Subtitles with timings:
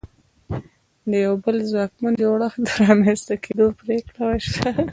[1.09, 4.69] د یوه بل ځواکمن جوړښت د رامنځته کېدو پرېکړه وشوه.